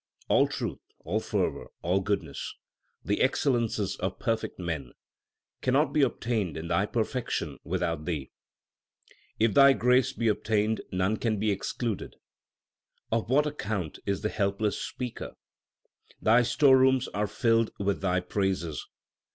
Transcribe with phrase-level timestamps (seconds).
[0.29, 2.55] All truth, all fervour, all goodness,
[3.05, 4.93] The excellences of perfect men,
[5.61, 8.31] Cannot be obtained in their perfection without Thee.
[9.37, 12.15] If Thy grace be obtained none can be excluded;
[13.11, 15.33] Of what account is the helpless speaker?
[16.19, 18.83] Thy store rooms are filled with Thy praises.